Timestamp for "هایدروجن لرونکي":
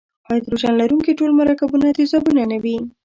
0.27-1.13